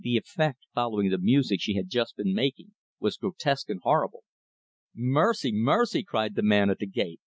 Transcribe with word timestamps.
The 0.03 0.17
effect, 0.17 0.65
following 0.73 1.09
the 1.11 1.19
music 1.19 1.61
she 1.61 1.75
had 1.75 1.87
just 1.87 2.17
been 2.17 2.33
making, 2.33 2.71
was 2.99 3.17
grotesque 3.17 3.69
and 3.69 3.79
horrible. 3.83 4.23
"Mercy, 4.95 5.51
mercy!" 5.53 6.01
cried 6.01 6.33
the 6.33 6.41
man 6.41 6.71
at 6.71 6.79
the 6.79 6.87
gate. 6.87 7.21